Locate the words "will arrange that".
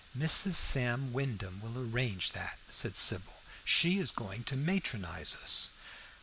1.61-2.57